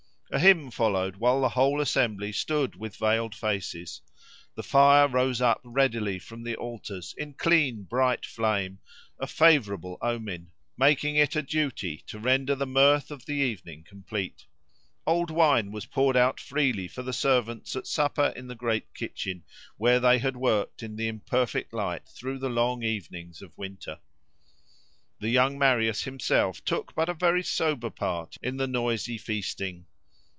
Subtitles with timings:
[0.33, 3.99] A hymn followed, while the whole assembly stood with veiled faces.
[4.55, 11.17] The fire rose up readily from the altars, in clean, bright flame—a favourable omen, making
[11.17, 14.45] it a duty to render the mirth of the evening complete.
[15.05, 19.43] Old wine was poured out freely for the servants at supper in the great kitchen,
[19.75, 23.99] where they had worked in the imperfect light through the long evenings of winter.
[25.19, 29.87] The young Marius himself took but a very sober part in the noisy feasting.